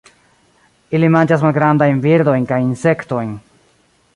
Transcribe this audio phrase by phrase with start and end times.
[0.99, 3.37] Ili manĝas malgrandajn birdojn kaj insektojn.